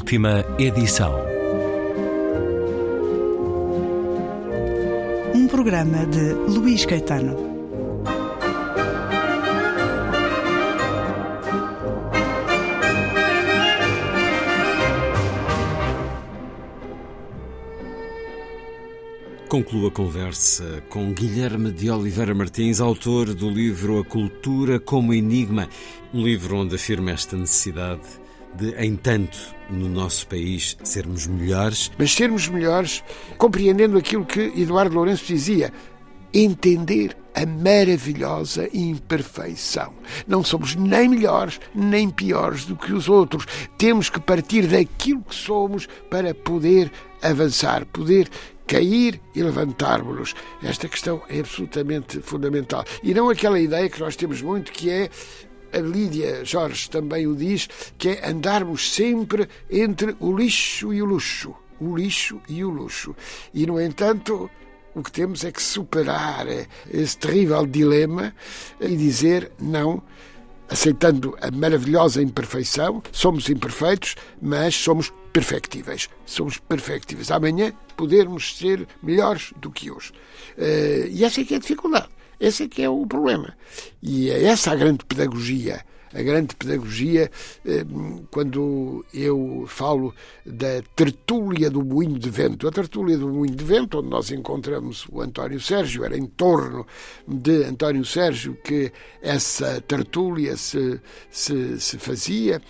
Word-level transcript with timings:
Última 0.00 0.42
edição. 0.58 1.14
Um 5.34 5.46
programa 5.46 6.06
de 6.06 6.32
Luís 6.32 6.86
Caetano. 6.86 7.36
Concluo 19.48 19.88
a 19.88 19.90
conversa 19.90 20.82
com 20.88 21.12
Guilherme 21.12 21.70
de 21.70 21.90
Oliveira 21.90 22.34
Martins, 22.34 22.80
autor 22.80 23.34
do 23.34 23.50
livro 23.50 24.00
A 24.00 24.04
Cultura 24.04 24.80
como 24.80 25.12
Enigma, 25.12 25.68
um 26.12 26.22
livro 26.22 26.56
onde 26.56 26.76
afirma 26.76 27.10
esta 27.10 27.36
necessidade 27.36 28.19
de, 28.54 28.70
em 28.74 28.96
tanto, 28.96 29.38
no 29.68 29.88
nosso 29.88 30.26
país, 30.26 30.76
sermos 30.82 31.26
melhores. 31.26 31.90
Mas 31.98 32.12
sermos 32.12 32.48
melhores 32.48 33.02
compreendendo 33.38 33.96
aquilo 33.96 34.24
que 34.24 34.52
Eduardo 34.56 34.94
Lourenço 34.94 35.24
dizia, 35.24 35.72
entender 36.32 37.16
a 37.34 37.46
maravilhosa 37.46 38.68
imperfeição. 38.72 39.94
Não 40.26 40.42
somos 40.42 40.74
nem 40.74 41.08
melhores 41.08 41.60
nem 41.74 42.10
piores 42.10 42.64
do 42.64 42.76
que 42.76 42.92
os 42.92 43.08
outros. 43.08 43.46
Temos 43.78 44.10
que 44.10 44.20
partir 44.20 44.66
daquilo 44.66 45.22
que 45.22 45.34
somos 45.34 45.88
para 46.08 46.34
poder 46.34 46.90
avançar, 47.22 47.84
poder 47.86 48.28
cair 48.66 49.20
e 49.34 49.42
levantarmos-nos. 49.42 50.34
Esta 50.62 50.88
questão 50.88 51.22
é 51.28 51.40
absolutamente 51.40 52.20
fundamental. 52.20 52.84
E 53.02 53.12
não 53.12 53.28
aquela 53.28 53.58
ideia 53.58 53.88
que 53.88 54.00
nós 54.00 54.14
temos 54.14 54.40
muito, 54.42 54.70
que 54.70 54.88
é 54.88 55.10
a 55.72 55.78
Lídia 55.78 56.44
Jorge 56.44 56.88
também 56.90 57.26
o 57.26 57.34
diz, 57.34 57.68
que 57.96 58.10
é 58.10 58.28
andarmos 58.28 58.92
sempre 58.92 59.48
entre 59.70 60.16
o 60.20 60.36
lixo 60.36 60.92
e 60.92 61.02
o 61.02 61.04
luxo. 61.04 61.54
O 61.80 61.96
lixo 61.96 62.40
e 62.48 62.64
o 62.64 62.70
luxo. 62.70 63.14
E, 63.54 63.66
no 63.66 63.80
entanto, 63.80 64.50
o 64.94 65.02
que 65.02 65.12
temos 65.12 65.44
é 65.44 65.52
que 65.52 65.62
superar 65.62 66.46
esse 66.90 67.16
terrível 67.16 67.66
dilema 67.66 68.34
e 68.80 68.96
dizer 68.96 69.52
não, 69.58 70.02
aceitando 70.68 71.36
a 71.40 71.50
maravilhosa 71.50 72.22
imperfeição, 72.22 73.02
somos 73.12 73.48
imperfeitos, 73.48 74.16
mas 74.40 74.74
somos 74.74 75.12
perfectíveis. 75.32 76.08
Somos 76.26 76.58
perfectíveis. 76.58 77.30
Amanhã 77.30 77.72
podermos 77.96 78.56
ser 78.56 78.86
melhores 79.02 79.52
do 79.56 79.70
que 79.70 79.90
hoje. 79.90 80.12
Uh, 80.56 81.06
e 81.08 81.24
essa 81.24 81.40
é 81.40 81.44
que 81.44 81.54
é 81.54 81.56
a 81.56 81.60
dificuldade. 81.60 82.08
Esse 82.40 82.64
é 82.64 82.68
que 82.68 82.82
é 82.82 82.88
o 82.88 83.06
problema. 83.06 83.54
E 84.02 84.30
é 84.30 84.44
essa 84.44 84.72
a 84.72 84.74
grande 84.74 85.04
pedagogia. 85.04 85.84
A 86.12 86.22
grande 86.22 86.56
pedagogia, 86.56 87.30
eh, 87.64 87.84
quando 88.32 89.04
eu 89.14 89.64
falo 89.68 90.12
da 90.44 90.82
tertúlia 90.96 91.70
do 91.70 91.84
moinho 91.84 92.18
de 92.18 92.28
vento. 92.28 92.66
A 92.66 92.72
tertúlia 92.72 93.16
do 93.16 93.28
moinho 93.28 93.54
de 93.54 93.64
vento, 93.64 93.98
onde 94.00 94.08
nós 94.08 94.32
encontramos 94.32 95.06
o 95.08 95.20
António 95.20 95.60
Sérgio, 95.60 96.04
era 96.04 96.18
em 96.18 96.26
torno 96.26 96.84
de 97.28 97.62
António 97.62 98.04
Sérgio 98.04 98.56
que 98.64 98.90
essa 99.22 99.80
tertúlia 99.82 100.56
se, 100.56 101.00
se, 101.30 101.78
se 101.78 101.96
fazia. 101.98 102.60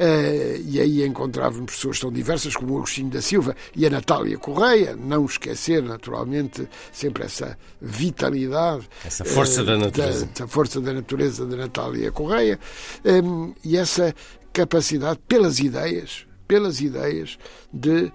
Uh, 0.00 0.56
e 0.66 0.80
aí 0.80 1.04
encontrávamos 1.04 1.74
pessoas 1.74 2.00
tão 2.00 2.10
diversas 2.10 2.56
como 2.56 2.72
o 2.72 2.76
Agostinho 2.78 3.10
da 3.10 3.20
Silva 3.20 3.54
e 3.76 3.84
a 3.84 3.90
Natália 3.90 4.38
Correia, 4.38 4.96
não 4.96 5.26
esquecer 5.26 5.82
naturalmente 5.82 6.66
sempre 6.90 7.24
essa 7.24 7.58
vitalidade, 7.82 8.88
essa 9.04 9.26
força 9.26 9.60
uh, 9.60 9.66
da 9.66 9.76
natureza, 9.76 10.26
da, 10.34 10.48
força 10.48 10.80
da 10.80 10.94
natureza 10.94 11.44
da 11.44 11.54
Natália 11.54 12.10
Correia 12.10 12.58
eh, 13.04 13.20
e 13.62 13.76
essa 13.76 14.14
capacidade 14.54 15.20
pelas 15.28 15.58
ideias, 15.58 16.24
pelas 16.48 16.80
ideias 16.80 17.38
de 17.70 18.10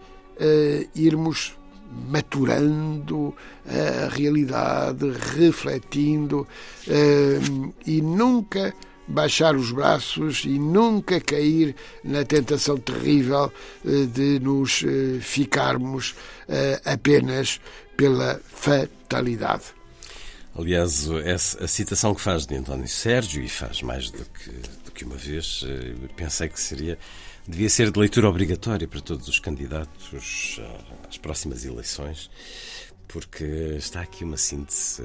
irmos 0.95 1.55
maturando 2.09 3.31
a 3.63 4.09
realidade, 4.09 5.05
refletindo 5.37 6.47
e 7.85 8.01
nunca 8.01 8.73
baixar 9.07 9.55
os 9.55 9.71
braços 9.71 10.43
e 10.45 10.57
nunca 10.59 11.19
cair 11.19 11.75
na 12.03 12.23
tentação 12.23 12.77
terrível 12.77 13.51
eh, 13.85 14.05
de 14.05 14.39
nos 14.39 14.83
eh, 14.83 15.19
ficarmos 15.21 16.15
eh, 16.47 16.81
apenas 16.85 17.59
pela 17.95 18.39
fatalidade. 18.45 19.63
Aliás, 20.57 21.09
a 21.59 21.67
citação 21.67 22.15
que 22.15 22.21
faz 22.21 22.45
de 22.45 22.55
António 22.55 22.87
Sérgio, 22.87 23.43
e 23.43 23.49
faz 23.49 23.81
mais 23.81 24.09
do 24.09 24.23
que, 24.23 24.49
do 24.85 24.91
que 24.91 25.03
uma 25.03 25.17
vez, 25.17 25.65
pensei 26.15 26.47
que 26.47 26.59
seria 26.59 26.97
devia 27.45 27.69
ser 27.69 27.91
de 27.91 27.99
leitura 27.99 28.29
obrigatória 28.29 28.87
para 28.87 29.01
todos 29.01 29.27
os 29.27 29.37
candidatos 29.37 30.59
às 31.09 31.17
próximas 31.17 31.65
eleições, 31.65 32.29
porque 33.05 33.43
está 33.77 33.99
aqui 33.99 34.23
uma 34.23 34.37
síntese 34.37 35.03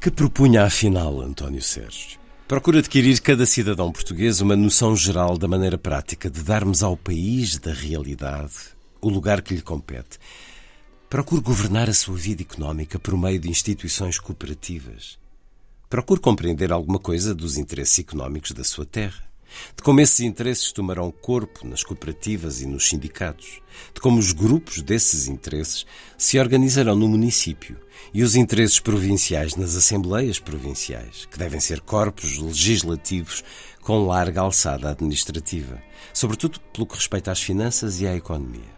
que 0.00 0.10
propunha 0.10 0.64
afinal 0.64 1.20
António 1.20 1.62
Sérgio. 1.62 2.18
Procura 2.48 2.78
adquirir 2.78 3.20
cada 3.20 3.44
cidadão 3.44 3.90
português 3.90 4.40
uma 4.40 4.54
noção 4.54 4.94
geral 4.94 5.36
da 5.36 5.48
maneira 5.48 5.76
prática 5.76 6.30
de 6.30 6.44
darmos 6.44 6.80
ao 6.80 6.96
país 6.96 7.58
da 7.58 7.72
realidade 7.72 8.52
o 9.00 9.08
lugar 9.08 9.42
que 9.42 9.52
lhe 9.52 9.60
compete. 9.60 10.16
Procure 11.10 11.40
governar 11.40 11.88
a 11.90 11.92
sua 11.92 12.16
vida 12.16 12.42
económica 12.42 13.00
por 13.00 13.18
meio 13.18 13.40
de 13.40 13.50
instituições 13.50 14.20
cooperativas. 14.20 15.18
Procure 15.90 16.20
compreender 16.20 16.70
alguma 16.70 17.00
coisa 17.00 17.34
dos 17.34 17.56
interesses 17.56 17.98
económicos 17.98 18.52
da 18.52 18.62
sua 18.62 18.86
terra 18.86 19.24
de 19.76 19.82
como 19.82 20.00
esses 20.00 20.20
interesses 20.20 20.72
tomarão 20.72 21.10
corpo 21.10 21.66
nas 21.66 21.82
cooperativas 21.82 22.60
e 22.60 22.66
nos 22.66 22.88
sindicatos, 22.88 23.60
de 23.94 24.00
como 24.00 24.18
os 24.18 24.32
grupos 24.32 24.82
desses 24.82 25.28
interesses 25.28 25.86
se 26.16 26.38
organizarão 26.38 26.96
no 26.96 27.08
município 27.08 27.78
e 28.12 28.22
os 28.22 28.36
interesses 28.36 28.80
provinciais 28.80 29.56
nas 29.56 29.74
assembleias 29.74 30.38
provinciais, 30.38 31.26
que 31.26 31.38
devem 31.38 31.60
ser 31.60 31.80
corpos 31.80 32.38
legislativos 32.38 33.42
com 33.80 34.06
larga 34.06 34.40
alçada 34.40 34.90
administrativa, 34.90 35.82
sobretudo 36.12 36.60
pelo 36.72 36.86
que 36.86 36.96
respeita 36.96 37.30
às 37.30 37.40
finanças 37.40 38.00
e 38.00 38.06
à 38.06 38.16
economia. 38.16 38.76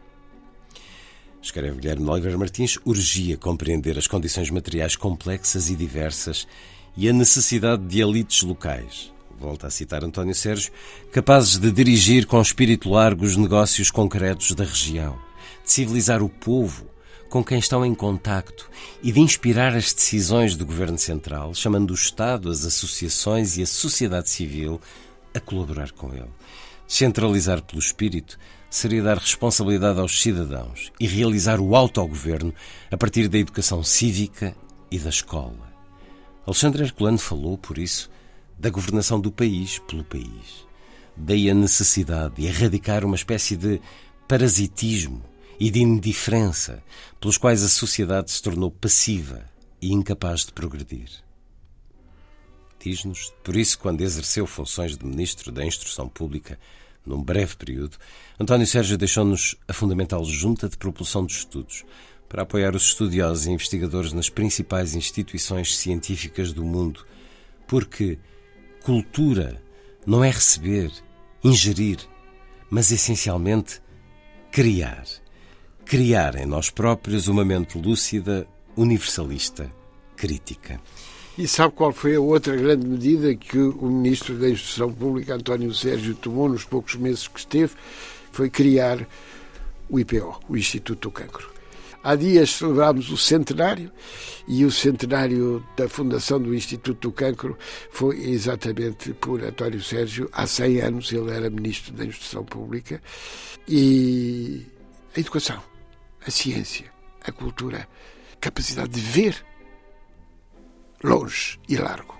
Escreve 1.41 1.81
Guilherme 1.81 2.09
Oliveira 2.09 2.37
Martins, 2.37 2.79
urgia 2.85 3.37
compreender 3.37 3.97
as 3.97 4.07
condições 4.07 4.51
materiais 4.51 4.97
complexas 4.97 5.71
e 5.71 5.77
diversas 5.77 6.47
e 6.97 7.09
a 7.09 7.13
necessidade 7.13 7.87
de 7.87 8.01
elites 8.01 8.43
locais, 8.43 9.13
volta 9.39 9.69
a 9.69 9.71
citar 9.71 10.05
António 10.05 10.35
Sérgio, 10.35 10.73
capazes 11.13 11.59
de 11.59 11.71
dirigir 11.71 12.27
com 12.27 12.41
espírito 12.43 12.91
largo 12.91 13.25
os 13.25 13.37
negócios 13.37 13.91
concretos 13.91 14.53
da 14.53 14.65
região, 14.65 15.17
de 15.65 15.71
civilizar 15.71 16.23
o 16.23 16.29
povo 16.29 16.87
com 17.31 17.45
quem 17.45 17.59
estão 17.59 17.85
em 17.85 17.95
contacto 17.95 18.69
e 19.03 19.13
de 19.13 19.21
inspirar 19.21 19.77
as 19.77 19.93
decisões 19.93 20.57
do 20.57 20.67
Governo 20.67 20.99
Central, 20.99 21.55
chamando 21.55 21.91
o 21.93 21.95
Estado, 21.95 22.51
as 22.51 22.65
associações 22.65 23.57
e 23.57 23.63
a 23.63 23.67
sociedade 23.67 24.29
civil 24.29 24.81
a 25.33 25.39
colaborar 25.39 25.93
com 25.93 26.13
ele. 26.13 26.31
Centralizar 26.87 27.63
pelo 27.63 27.79
espírito 27.79 28.39
seria 28.71 29.03
dar 29.03 29.19
responsabilidade 29.19 30.01
aos 30.01 30.21
cidadãos 30.21 30.91
e 30.99 31.07
realizar 31.07 31.61
o 31.61 31.77
autogoverno 31.77 32.53
a 32.91 32.97
partir 32.97 33.29
da 33.29 33.39
educação 33.39 33.85
cívica 33.85 34.57
e 34.91 34.99
da 34.99 35.11
escola. 35.11 35.69
Alexandre 36.47 36.83
Herculano 36.83 37.19
falou, 37.19 37.59
por 37.59 37.77
isso, 37.77 38.11
da 38.59 38.71
governação 38.71 39.21
do 39.21 39.31
país 39.31 39.79
pelo 39.81 40.05
país. 40.05 40.67
Daí 41.17 41.51
a 41.51 41.55
necessidade 41.55 42.37
de 42.37 42.47
erradicar 42.47 43.05
uma 43.05 43.17
espécie 43.17 43.57
de 43.57 43.81
parasitismo 44.27 45.23
e 45.59 45.71
de 45.71 45.81
indiferença 45.81 46.83
pelos 47.21 47.37
quais 47.37 47.63
a 47.63 47.69
sociedade 47.69 48.31
se 48.31 48.43
tornou 48.43 48.71
passiva 48.71 49.45
e 49.81 49.93
incapaz 49.93 50.45
de 50.45 50.53
progredir. 50.53 51.09
Diz-nos, 52.81 53.33
por 53.43 53.57
isso, 53.57 53.79
quando 53.79 54.03
exerceu 54.03 54.47
funções 54.47 54.97
de 54.97 55.05
Ministro 55.05 55.51
da 55.51 55.65
Instrução 55.65 56.09
Pública, 56.09 56.59
num 57.05 57.23
breve 57.23 57.57
período, 57.57 57.97
António 58.39 58.67
Sérgio 58.67 58.97
deixou-nos 58.97 59.57
a 59.67 59.73
fundamental 59.73 60.25
Junta 60.25 60.69
de 60.69 60.77
Propulsão 60.77 61.25
dos 61.25 61.39
Estudos 61.39 61.85
para 62.29 62.43
apoiar 62.43 62.77
os 62.77 62.85
estudiosos 62.85 63.47
e 63.47 63.51
investigadores 63.51 64.13
nas 64.13 64.29
principais 64.29 64.95
instituições 64.95 65.77
científicas 65.77 66.53
do 66.53 66.63
mundo, 66.63 67.05
porque 67.67 68.19
Cultura 68.89 69.63
não 70.07 70.25
é 70.25 70.31
receber, 70.31 70.91
ingerir, 71.45 71.99
mas 72.71 72.91
essencialmente 72.91 73.83
criar. 74.51 75.05
Criar 75.85 76.37
em 76.37 76.47
nós 76.47 76.71
próprios 76.71 77.29
uma 77.29 77.45
mente 77.45 77.77
lúcida, 77.77 78.49
universalista, 78.75 79.71
crítica. 80.17 80.81
E 81.37 81.47
sabe 81.47 81.75
qual 81.75 81.93
foi 81.93 82.17
a 82.17 82.21
outra 82.21 82.57
grande 82.57 82.87
medida 82.87 83.37
que 83.37 83.59
o 83.59 83.91
Ministro 83.91 84.39
da 84.39 84.49
Instrução 84.49 84.91
Pública, 84.91 85.35
António 85.35 85.75
Sérgio, 85.75 86.15
tomou 86.15 86.49
nos 86.49 86.65
poucos 86.65 86.95
meses 86.95 87.29
que 87.29 87.41
esteve? 87.41 87.75
Foi 88.33 88.49
criar 88.49 89.07
o 89.91 90.01
IPO, 90.01 90.41
o 90.49 90.57
Instituto 90.57 91.11
do 91.11 91.13
Cancro. 91.13 91.58
Há 92.09 92.17
dias 92.17 92.53
celebrámos 92.53 93.11
o 93.11 93.19
centenário 93.19 93.93
e 94.47 94.65
o 94.65 94.71
centenário 94.71 95.63
da 95.77 95.91
fundação 95.91 96.41
do 96.41 96.55
Instituto 96.55 97.11
do 97.11 97.13
Cancro 97.13 97.59
foi 97.91 98.31
exatamente 98.31 99.13
por 99.13 99.45
António 99.45 99.83
Sérgio. 99.83 100.27
Há 100.33 100.47
100 100.47 100.81
anos 100.81 101.13
ele 101.13 101.31
era 101.31 101.51
Ministro 101.51 101.93
da 101.93 102.07
Instrução 102.07 102.47
Pública 102.47 103.03
e 103.69 104.65
a 105.15 105.21
educação, 105.21 105.63
a 106.27 106.31
ciência, 106.31 106.91
a 107.23 107.31
cultura, 107.31 107.87
capacidade 108.41 108.89
de 108.89 109.01
ver 109.01 109.45
longe 111.05 111.61
e 111.69 111.77
largo. 111.77 112.18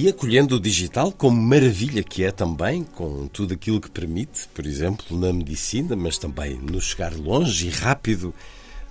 E 0.00 0.08
acolhendo 0.08 0.54
o 0.54 0.60
digital 0.60 1.10
como 1.10 1.42
maravilha 1.42 2.04
que 2.04 2.22
é 2.22 2.30
também, 2.30 2.84
com 2.84 3.26
tudo 3.26 3.54
aquilo 3.54 3.80
que 3.80 3.90
permite, 3.90 4.46
por 4.54 4.64
exemplo, 4.64 5.18
na 5.18 5.32
medicina, 5.32 5.96
mas 5.96 6.16
também 6.16 6.54
no 6.54 6.80
chegar 6.80 7.12
longe 7.16 7.66
e 7.66 7.70
rápido. 7.70 8.32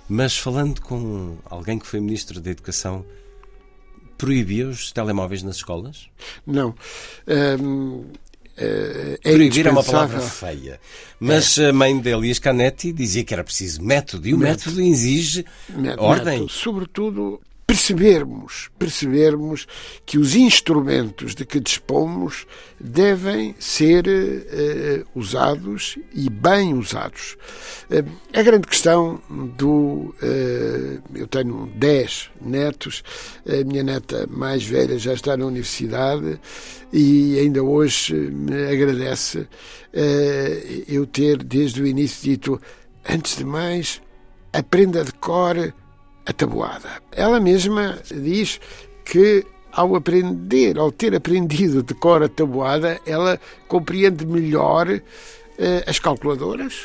Mas 0.06 0.36
falando 0.36 0.82
com 0.82 1.38
alguém 1.46 1.78
que 1.78 1.86
foi 1.86 1.98
Ministro 1.98 2.42
da 2.42 2.50
Educação, 2.50 3.06
proibia 4.18 4.68
os 4.68 4.92
telemóveis 4.92 5.42
nas 5.42 5.56
escolas? 5.56 6.10
Não. 6.46 6.74
Hum, 7.58 8.04
é 8.54 9.16
Proibir 9.22 9.66
é 9.66 9.70
uma 9.70 9.82
palavra 9.82 10.20
feia. 10.20 10.78
Mas 11.18 11.56
é. 11.56 11.70
a 11.70 11.72
mãe 11.72 11.98
de 11.98 12.10
Elias 12.10 12.38
Canetti 12.38 12.92
dizia 12.92 13.24
que 13.24 13.32
era 13.32 13.42
preciso 13.42 13.82
método, 13.82 14.28
e 14.28 14.34
o 14.34 14.36
método, 14.36 14.76
método 14.76 14.82
exige 14.82 15.46
método, 15.70 16.02
ordem. 16.02 16.40
Método, 16.40 16.52
sobretudo 16.52 17.40
percebermos, 17.68 18.70
percebermos 18.78 19.68
que 20.06 20.16
os 20.16 20.34
instrumentos 20.34 21.34
de 21.34 21.44
que 21.44 21.60
dispomos 21.60 22.46
devem 22.80 23.54
ser 23.58 24.06
uh, 24.08 25.06
usados 25.14 25.98
e 26.14 26.30
bem 26.30 26.72
usados. 26.72 27.36
Uh, 27.90 28.10
a 28.32 28.42
grande 28.42 28.66
questão 28.66 29.20
do. 29.54 30.14
Uh, 30.22 31.02
eu 31.14 31.26
tenho 31.26 31.70
10 31.74 32.30
netos, 32.40 33.04
a 33.46 33.62
minha 33.62 33.82
neta 33.82 34.26
mais 34.30 34.64
velha 34.64 34.98
já 34.98 35.12
está 35.12 35.36
na 35.36 35.44
universidade 35.44 36.40
e 36.90 37.38
ainda 37.38 37.62
hoje 37.62 38.14
me 38.14 38.66
agradece 38.66 39.46
eu 40.86 41.06
ter 41.06 41.42
desde 41.42 41.82
o 41.82 41.86
início 41.86 42.30
dito, 42.30 42.60
antes 43.08 43.36
de 43.36 43.44
mais, 43.44 44.00
aprenda 44.52 45.04
de 45.04 45.12
cor 45.12 45.74
a 46.28 46.32
tabuada. 46.32 46.90
Ela 47.10 47.40
mesma 47.40 47.98
diz 48.10 48.60
que 49.04 49.44
ao 49.72 49.96
aprender, 49.96 50.78
ao 50.78 50.92
ter 50.92 51.14
aprendido 51.14 51.82
de 51.82 51.94
cor 51.94 52.22
a 52.22 52.28
tabuada, 52.28 53.00
ela 53.06 53.40
compreende 53.66 54.26
melhor 54.26 54.88
uh, 54.88 55.00
as 55.86 55.98
calculadoras, 55.98 56.84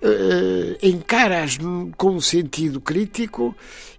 uh, 0.00 0.78
encara-as 0.80 1.58
com 1.96 2.10
um 2.10 2.20
sentido 2.20 2.80
crítico 2.80 3.54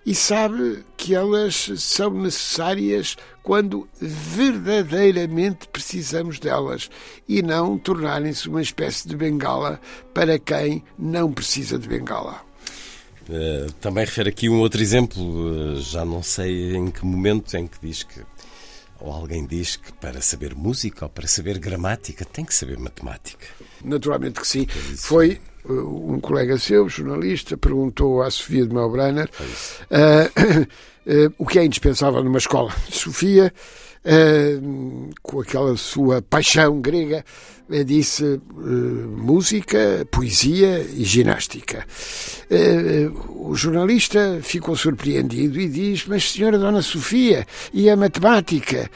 e 0.05 0.15
sabe 0.15 0.85
que 0.95 1.13
elas 1.13 1.71
são 1.77 2.11
necessárias 2.11 3.17
quando 3.41 3.87
verdadeiramente 3.99 5.67
precisamos 5.67 6.39
delas 6.39 6.89
e 7.27 7.41
não 7.41 7.77
tornarem-se 7.77 8.47
uma 8.47 8.61
espécie 8.61 9.07
de 9.09 9.15
bengala 9.17 9.79
para 10.13 10.39
quem 10.39 10.83
não 10.97 11.31
precisa 11.31 11.77
de 11.77 11.87
bengala. 11.87 12.52
Uh, 13.29 13.71
também 13.73 14.03
refere 14.03 14.29
aqui 14.29 14.49
um 14.49 14.59
outro 14.59 14.81
exemplo, 14.81 15.23
uh, 15.23 15.79
já 15.79 16.03
não 16.03 16.21
sei 16.21 16.75
em 16.75 16.91
que 16.91 17.05
momento, 17.05 17.55
em 17.55 17.67
que 17.67 17.77
diz 17.81 18.03
que, 18.03 18.19
ou 18.99 19.11
alguém 19.11 19.45
diz 19.45 19.77
que 19.77 19.93
para 19.93 20.21
saber 20.21 20.53
música 20.53 21.05
ou 21.05 21.09
para 21.09 21.25
saber 21.25 21.57
gramática 21.57 22.25
tem 22.25 22.43
que 22.43 22.53
saber 22.53 22.77
matemática. 22.77 23.45
Naturalmente 23.83 24.41
que 24.41 24.47
sim. 24.47 24.67
Foi 24.97 25.39
uh, 25.63 26.13
um 26.13 26.19
colega 26.19 26.57
seu, 26.57 26.89
jornalista, 26.89 27.55
perguntou 27.55 28.21
à 28.21 28.29
Sofia 28.29 28.67
de 28.67 28.73
Melbrenner 28.73 29.29
o 31.37 31.45
que 31.45 31.59
é 31.59 31.65
indispensável 31.65 32.21
numa 32.23 32.39
escola. 32.39 32.75
Sofia 32.91 33.53
uh, 34.05 35.09
com 35.21 35.41
aquela 35.41 35.75
sua 35.77 36.21
paixão 36.21 36.81
grega, 36.81 37.23
uh, 37.69 37.83
disse 37.83 38.23
uh, 38.23 38.41
música, 39.17 40.07
poesia 40.11 40.85
e 40.93 41.03
ginástica. 41.03 41.85
o 43.29 43.55
jornalista 43.55 44.39
ficou 44.41 44.75
surpreendido 44.75 45.59
e 45.59 45.67
diz: 45.67 46.05
Mas, 46.07 46.31
senhora 46.31 46.57
Dona 46.57 46.81
Sofia, 46.81 47.45
e 47.73 47.89
a 47.89 47.95
matemática? 47.95 48.89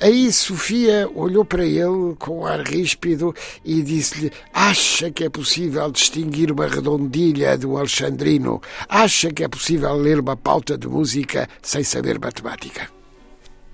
Aí 0.00 0.32
Sofia 0.32 1.08
olhou 1.14 1.44
para 1.44 1.64
ele 1.64 2.16
com 2.18 2.40
um 2.40 2.46
ar 2.46 2.60
ríspido 2.60 3.32
e 3.64 3.82
disse-lhe: 3.82 4.32
Acha 4.52 5.12
que 5.12 5.22
é 5.22 5.30
possível 5.30 5.92
distinguir 5.92 6.50
uma 6.50 6.66
redondilha 6.66 7.56
do 7.56 7.76
Alexandrino? 7.76 8.60
Acha 8.88 9.32
que 9.32 9.44
é 9.44 9.48
possível 9.48 9.94
ler 9.94 10.18
uma 10.18 10.36
pauta 10.36 10.76
de 10.76 10.88
música 10.88 11.48
sem 11.62 11.84
saber 11.84 12.18
matemática? 12.18 13.01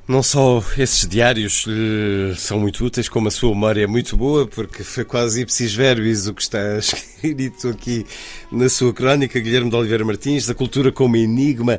Não 0.08 0.22
só 0.22 0.64
esses 0.78 1.06
diários 1.06 1.66
uh, 1.66 2.34
são 2.34 2.58
muito 2.58 2.82
úteis, 2.82 3.10
como 3.10 3.28
a 3.28 3.30
sua 3.30 3.50
memória 3.50 3.84
é 3.84 3.86
muito 3.86 4.16
boa, 4.16 4.46
porque 4.46 4.82
foi 4.82 5.04
quase 5.04 5.42
ipsis 5.42 5.74
verbis 5.74 6.26
o 6.26 6.32
que 6.32 6.40
está 6.40 6.58
escrito 6.80 7.68
aqui 7.68 8.06
na 8.50 8.70
sua 8.70 8.94
crónica, 8.94 9.38
Guilherme 9.38 9.68
de 9.68 9.76
Oliveira 9.76 10.06
Martins, 10.06 10.46
da 10.46 10.54
cultura 10.54 10.90
como 10.90 11.14
enigma, 11.14 11.78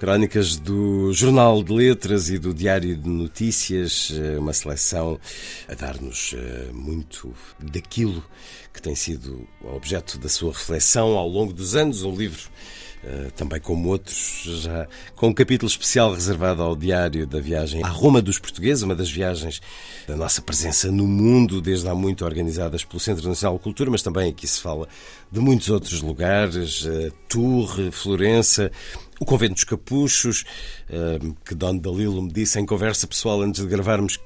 crónicas 0.00 0.56
do 0.56 1.12
Jornal 1.12 1.62
de 1.62 1.74
Letras 1.74 2.30
e 2.30 2.38
do 2.38 2.54
Diário 2.54 2.96
de 2.96 3.06
Notícias, 3.06 4.14
eh, 4.14 4.38
uma 4.38 4.54
seleção 4.54 5.20
a 5.68 5.74
dar-nos 5.74 6.32
uh, 6.32 6.72
muito 6.72 7.34
daquilo 7.58 8.24
que 8.72 8.80
tem 8.80 8.94
sido 8.94 9.46
objeto 9.62 10.16
da 10.18 10.30
sua 10.30 10.52
reflexão 10.52 11.18
ao 11.18 11.28
longo 11.28 11.52
dos 11.52 11.76
anos, 11.76 12.02
um 12.02 12.16
livro 12.16 12.44
eh, 12.44 12.77
também 13.36 13.60
como 13.60 13.88
outros, 13.88 14.42
já 14.62 14.86
com 15.14 15.28
um 15.28 15.32
capítulo 15.32 15.70
especial 15.70 16.12
reservado 16.12 16.62
ao 16.62 16.74
diário 16.74 17.26
da 17.26 17.40
viagem 17.40 17.82
à 17.82 17.88
Roma 17.88 18.20
dos 18.20 18.38
Portugueses, 18.38 18.82
uma 18.82 18.94
das 18.94 19.10
viagens 19.10 19.60
da 20.06 20.16
nossa 20.16 20.42
presença 20.42 20.90
no 20.90 21.06
mundo, 21.06 21.60
desde 21.60 21.88
há 21.88 21.94
muito 21.94 22.24
organizadas 22.24 22.84
pelo 22.84 23.00
Centro 23.00 23.28
Nacional 23.28 23.56
de 23.56 23.62
Cultura, 23.62 23.90
mas 23.90 24.02
também 24.02 24.30
aqui 24.30 24.46
se 24.46 24.60
fala 24.60 24.88
de 25.30 25.40
muitos 25.40 25.68
outros 25.70 26.00
lugares, 26.00 26.84
uh, 26.84 27.12
Tours, 27.28 27.72
Florença, 27.92 28.70
o 29.20 29.24
Convento 29.24 29.54
dos 29.54 29.64
Capuchos, 29.64 30.44
uh, 30.90 31.36
que 31.44 31.54
Don 31.54 31.76
Dalilo 31.76 32.22
me 32.22 32.32
disse 32.32 32.58
em 32.58 32.66
conversa 32.66 33.06
pessoal 33.06 33.42
antes 33.42 33.62
de 33.62 33.68
gravarmos 33.68 34.18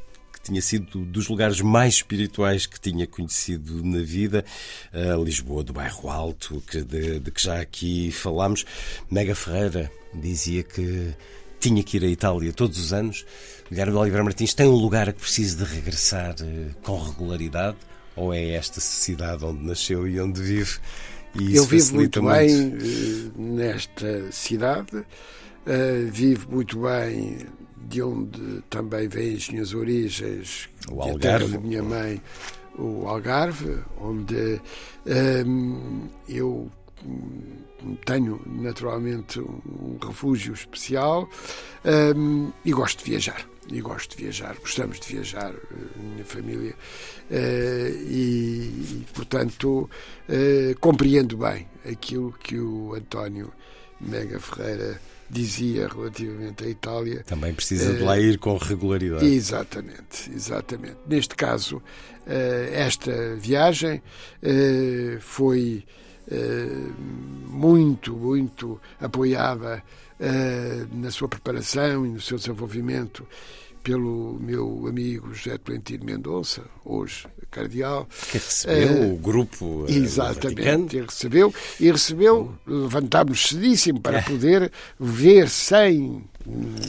tinha 0.42 0.60
sido 0.60 1.04
dos 1.04 1.28
lugares 1.28 1.60
mais 1.60 1.94
espirituais 1.94 2.66
que 2.66 2.80
tinha 2.80 3.06
conhecido 3.06 3.84
na 3.84 4.02
vida. 4.02 4.44
Uh, 4.92 5.22
Lisboa, 5.22 5.62
do 5.62 5.72
bairro 5.72 6.10
Alto, 6.10 6.62
que 6.66 6.82
de, 6.82 7.20
de, 7.20 7.30
que 7.30 7.42
já 7.42 7.60
aqui 7.60 8.10
falámos. 8.10 8.64
Mega 9.10 9.34
Ferreira 9.34 9.90
dizia 10.12 10.62
que 10.62 11.14
tinha 11.60 11.82
que 11.82 11.96
ir 11.96 12.04
à 12.04 12.08
Itália 12.08 12.52
todos 12.52 12.78
os 12.78 12.92
anos. 12.92 13.24
Guilherme 13.70 13.92
de 13.92 13.98
Oliveira 13.98 14.24
Martins 14.24 14.52
tem 14.52 14.66
um 14.66 14.74
lugar 14.74 15.08
a 15.08 15.12
que 15.12 15.20
precisa 15.20 15.64
de 15.64 15.74
regressar 15.74 16.34
uh, 16.40 16.74
com 16.82 16.98
regularidade? 16.98 17.76
Ou 18.14 18.34
é 18.34 18.50
esta 18.50 18.80
cidade 18.80 19.44
onde 19.44 19.64
nasceu 19.64 20.06
e 20.06 20.20
onde 20.20 20.42
vive? 20.42 20.78
E 21.40 21.56
Eu 21.56 21.64
vivo 21.64 21.94
muito, 21.94 22.22
muito 22.22 22.36
bem 22.36 22.68
uh, 22.68 23.32
nesta 23.36 24.30
cidade, 24.30 24.96
uh, 24.96 26.10
vivo 26.10 26.50
muito 26.50 26.82
bem 26.82 27.46
de 27.88 28.02
onde 28.02 28.62
também 28.70 29.08
vêm 29.08 29.34
as 29.34 29.48
minhas 29.48 29.74
origens, 29.74 30.68
o 30.90 31.00
Algarve. 31.02 31.16
a 31.16 31.20
terra 31.20 31.48
da 31.48 31.58
minha 31.58 31.82
mãe, 31.82 32.22
o 32.78 33.06
Algarve, 33.06 33.78
onde 34.00 34.60
hum, 35.46 36.08
eu 36.28 36.70
tenho 38.04 38.40
naturalmente 38.46 39.40
um 39.40 39.98
refúgio 40.00 40.54
especial 40.54 41.28
hum, 42.16 42.52
e 42.64 42.72
gosto 42.72 43.04
de 43.04 43.10
viajar. 43.10 43.46
E 43.70 43.80
gosto 43.80 44.16
de 44.16 44.24
viajar, 44.24 44.56
gostamos 44.60 44.98
de 44.98 45.06
viajar, 45.06 45.54
eh, 45.54 45.98
minha 45.98 46.24
família, 46.24 46.74
uh, 47.30 48.10
e, 48.10 49.06
portanto 49.14 49.88
uh, 50.28 50.78
compreendo 50.80 51.36
bem 51.36 51.68
aquilo 51.88 52.32
que 52.32 52.58
o 52.58 52.92
António 52.94 53.52
Mega 54.00 54.40
Ferreira 54.40 55.00
dizia 55.32 55.88
relativamente 55.88 56.62
à 56.62 56.68
Itália. 56.68 57.24
Também 57.24 57.54
precisa 57.54 57.94
de 57.94 58.02
lá 58.02 58.20
ir 58.20 58.38
com 58.38 58.54
regularidade. 58.56 59.24
Exatamente, 59.24 60.30
exatamente. 60.30 60.96
Neste 61.08 61.34
caso, 61.34 61.82
eh, 62.26 62.70
esta 62.74 63.34
viagem 63.36 64.02
eh, 64.42 65.16
foi 65.20 65.84
eh, 66.30 66.68
muito, 67.48 68.14
muito 68.14 68.80
apoiada 69.00 69.82
na 70.92 71.10
sua 71.10 71.26
preparação 71.26 72.06
e 72.06 72.10
no 72.10 72.20
seu 72.20 72.36
desenvolvimento 72.38 73.26
pelo 73.82 74.38
meu 74.40 74.86
amigo 74.88 75.34
José 75.34 75.58
Tolentino 75.58 76.04
Mendonça, 76.04 76.62
hoje 76.84 77.26
cardeal. 77.52 78.08
Que 78.30 78.38
recebeu 78.38 78.92
uh, 78.92 79.14
o 79.14 79.16
grupo 79.18 79.86
eh, 79.88 79.92
Exatamente, 79.92 81.00
recebeu. 81.00 81.54
E 81.78 81.90
recebeu, 81.90 82.54
levantámos 82.66 83.48
cedíssimo 83.48 84.00
para 84.00 84.18
é. 84.18 84.22
poder 84.26 84.72
ver 84.98 85.48
sem... 85.48 86.24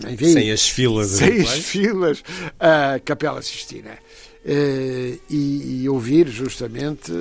Enfim, 0.09 0.33
sem 0.33 0.51
as 0.51 0.67
filas. 0.67 1.09
Sem 1.09 1.41
as 1.41 1.59
filas, 1.59 2.23
a 2.59 2.99
Capela 3.03 3.41
Sistina. 3.41 3.91
Uh, 4.45 5.19
e, 5.29 5.83
e, 5.83 5.89
ouvir 5.89 6.27
justamente 6.27 7.11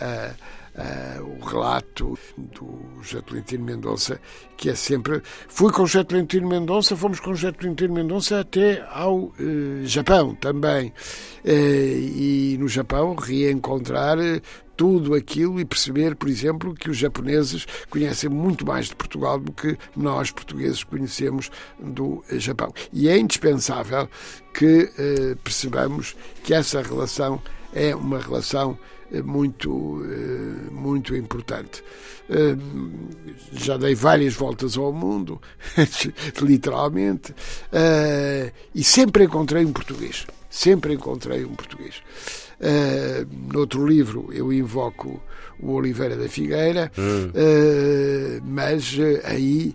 a, 0.00 0.34
uh, 0.80 1.22
o 1.22 1.44
relato 1.44 2.18
do 2.36 2.80
José 3.02 3.22
Mendonça, 3.58 4.20
que 4.56 4.70
é 4.70 4.74
sempre. 4.74 5.22
Fui 5.48 5.72
com 5.72 5.82
o 5.82 5.86
José 5.86 6.06
Mendonça, 6.40 6.96
fomos 6.96 7.20
com 7.20 7.30
o 7.30 7.34
José 7.34 7.54
Mendonça 7.88 8.40
até 8.40 8.84
ao 8.90 9.16
uh, 9.16 9.32
Japão 9.84 10.34
também. 10.34 10.88
Uh, 11.44 11.50
e 11.50 12.56
no 12.58 12.68
Japão 12.68 13.14
reencontrar 13.14 14.18
tudo 14.80 15.14
aquilo 15.14 15.60
e 15.60 15.64
perceber, 15.66 16.16
por 16.16 16.26
exemplo, 16.26 16.74
que 16.74 16.88
os 16.88 16.96
japoneses 16.96 17.66
conhecem 17.90 18.30
muito 18.30 18.66
mais 18.66 18.86
de 18.86 18.96
Portugal 18.96 19.38
do 19.38 19.52
que 19.52 19.76
nós, 19.94 20.30
portugueses, 20.30 20.82
conhecemos 20.82 21.50
do 21.78 22.24
Japão. 22.38 22.72
E 22.90 23.06
é 23.06 23.18
indispensável 23.18 24.08
que 24.54 24.90
eh, 24.98 25.36
percebamos 25.44 26.16
que 26.42 26.54
essa 26.54 26.80
relação 26.80 27.42
é 27.74 27.94
uma 27.94 28.20
relação 28.20 28.72
eh, 28.72 28.99
muito, 29.22 30.02
eh, 30.04 30.70
muito 30.70 31.14
importante. 31.16 31.82
Eh, 32.28 32.56
já 33.52 33.76
dei 33.76 33.94
várias 33.94 34.34
voltas 34.34 34.76
ao 34.76 34.92
mundo, 34.92 35.40
literalmente, 36.40 37.34
e 38.74 38.84
sempre 38.84 39.24
encontrei 39.24 39.64
um 39.64 39.72
português. 39.72 40.26
Sempre 40.48 40.94
encontrei 40.94 41.44
um 41.44 41.54
português. 41.54 42.02
Uh, 42.60 43.26
noutro 43.54 43.86
livro 43.86 44.28
eu 44.32 44.52
invoco 44.52 45.22
o 45.62 45.72
Oliveira 45.72 46.16
da 46.16 46.28
Figueira, 46.28 46.90
uh, 46.96 48.42
mas 48.44 48.94
uh, 48.94 49.20
aí 49.24 49.74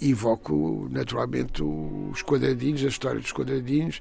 invoco 0.00 0.88
naturalmente 0.90 1.62
os 1.62 2.22
quadradinhos, 2.22 2.84
a 2.84 2.88
história 2.88 3.20
dos 3.20 3.32
quadradinhos 3.32 4.00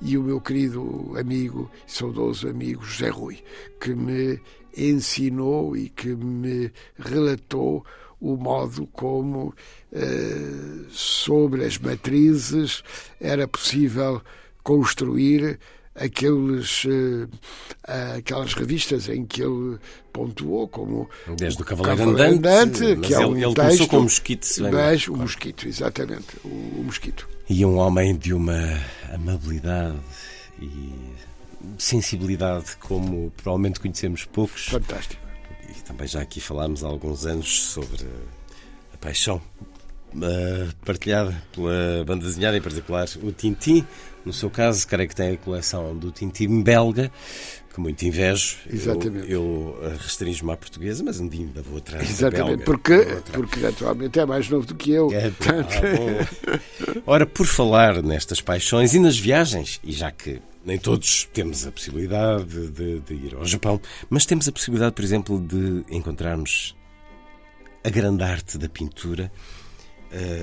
e 0.00 0.18
o 0.18 0.22
meu 0.22 0.40
querido 0.40 1.14
amigo, 1.18 1.70
saudoso 1.86 2.48
amigo 2.48 2.82
José 2.84 3.08
Rui, 3.08 3.38
que 3.80 3.94
me 3.94 4.40
ensinou 4.76 5.76
e 5.76 5.88
que 5.88 6.08
me 6.08 6.70
relatou 6.98 7.84
o 8.20 8.36
modo 8.36 8.86
como 8.88 9.54
sobre 10.88 11.64
as 11.64 11.78
matrizes 11.78 12.82
era 13.20 13.46
possível 13.46 14.20
construir 14.62 15.58
aqueles, 15.94 16.84
uh, 16.84 17.28
aquelas 18.16 18.54
revistas 18.54 19.08
em 19.08 19.24
que 19.24 19.42
ele 19.42 19.78
pontuou 20.12 20.68
como 20.68 21.08
desde 21.36 21.62
o 21.62 21.64
Cavaleiro, 21.64 21.98
Cavaleiro 21.98 22.36
Andante, 22.36 22.84
Andante 22.84 23.06
que 23.06 23.14
é 23.14 23.18
um 23.26 23.36
ele, 23.36 23.44
ele 23.44 23.54
texto, 23.54 23.86
com 23.86 23.98
o 23.98 24.02
mosquito 24.02 24.44
se 24.44 24.62
mas 24.62 25.08
o 25.08 25.16
mosquito 25.16 25.68
exatamente 25.68 26.36
o, 26.44 26.48
o, 26.48 26.84
mosquito. 26.84 27.28
E 27.48 27.64
um 27.64 27.76
homem 27.76 28.16
de 28.16 28.32
uma 28.32 28.80
amabilidade 29.12 29.98
e 30.60 30.92
sensibilidade 31.78 32.76
como 32.76 33.30
provavelmente 33.36 33.80
conhecemos 33.80 34.24
poucos. 34.24 34.66
Fantástico. 34.66 35.22
E 35.68 35.82
também 35.82 36.06
já 36.06 36.20
aqui 36.20 36.40
falámos 36.40 36.84
há 36.84 36.88
alguns 36.88 37.26
anos 37.26 37.64
sobre 37.64 38.06
a 38.92 38.96
paixão 38.98 39.40
partilhada 40.84 41.34
pela 41.52 42.04
banda 42.06 42.26
desenhada, 42.26 42.56
em 42.56 42.62
particular 42.62 43.06
o 43.22 43.32
Tintim. 43.32 43.86
No 44.24 44.32
seu 44.32 44.48
caso, 44.48 44.86
creio 44.86 45.08
que 45.08 45.14
tem 45.14 45.34
a 45.34 45.36
coleção 45.36 45.94
do 45.94 46.10
Tintim 46.10 46.62
belga, 46.62 47.10
que 47.74 47.80
muito 47.80 48.02
invejo. 48.06 48.56
Exatamente. 48.72 49.30
Eu, 49.30 49.78
eu 49.82 49.96
restringo-me 49.98 50.52
à 50.52 50.56
portuguesa, 50.56 51.02
mas 51.04 51.20
um 51.20 51.28
dia 51.28 51.44
ainda 51.44 51.60
vou 51.60 51.78
atrás 51.78 52.08
Exatamente, 52.08 52.58
belga, 52.58 52.64
porque, 52.64 53.06
porque 53.32 53.66
atualmente 53.66 54.18
é 54.18 54.24
mais 54.24 54.48
novo 54.48 54.66
do 54.66 54.74
que 54.74 54.92
eu. 54.92 55.12
É, 55.12 55.26
ah, 55.50 57.02
Ora, 57.04 57.26
por 57.26 57.46
falar 57.46 58.02
nestas 58.02 58.40
paixões 58.40 58.94
e 58.94 58.98
nas 58.98 59.18
viagens, 59.18 59.80
e 59.84 59.92
já 59.92 60.10
que 60.10 60.40
nem 60.64 60.78
todos 60.78 61.28
temos 61.32 61.66
a 61.66 61.72
possibilidade 61.72 62.68
de, 62.70 63.00
de, 63.00 63.14
ir 63.14 63.34
ao 63.34 63.44
Japão, 63.44 63.78
mas 64.08 64.24
temos 64.24 64.48
a 64.48 64.52
possibilidade, 64.52 64.94
por 64.94 65.04
exemplo, 65.04 65.38
de 65.38 65.84
encontrarmos 65.94 66.74
a 67.84 67.90
grande 67.90 68.22
arte 68.22 68.56
da 68.56 68.68
pintura 68.68 69.30
eh, 69.30 69.63